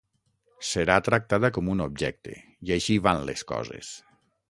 [0.69, 3.97] Serà tractada com un objecte, i així van les coses.